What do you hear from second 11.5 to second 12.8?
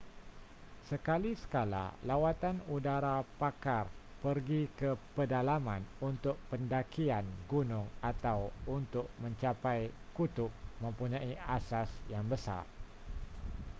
asas yang besar